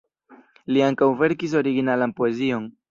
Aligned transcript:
Li 0.77 0.81
ankaŭ 0.87 1.11
verkis 1.21 1.57
originalan 1.63 2.19
poezion. 2.23 2.71